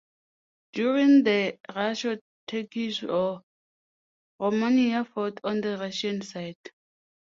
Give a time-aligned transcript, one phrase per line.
[0.73, 3.43] During the Russo-Turkish War,
[4.39, 6.57] Romania fought on the Russian side.